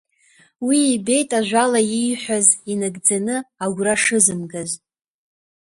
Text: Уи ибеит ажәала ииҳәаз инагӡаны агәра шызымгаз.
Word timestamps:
Уи 0.65 0.79
ибеит 0.95 1.29
ажәала 1.39 1.81
ииҳәаз 1.93 2.47
инагӡаны 2.71 3.35
агәра 3.63 3.95
шызымгаз. 4.03 4.71